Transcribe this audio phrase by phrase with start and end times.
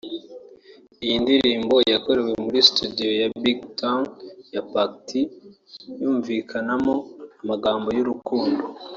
[1.05, 3.07] Iyi ndirimbo yakorewe muri Studio
[3.43, 4.01] Big Town
[4.53, 5.07] ya Bac-T
[6.01, 6.95] yumvikanamo
[7.41, 8.63] amagambo y’urukundo